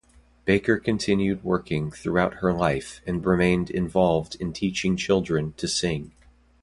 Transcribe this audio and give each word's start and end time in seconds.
Baker 0.45 0.79
continued 0.79 1.43
working 1.43 1.91
throughout 1.91 2.37
her 2.37 2.51
life 2.53 3.01
and 3.05 3.23
remained 3.23 3.69
involved 3.69 4.35
in 4.39 4.51
teaching 4.51 4.97
children 4.97 5.53
to 5.57 5.67
sing. 5.67 6.11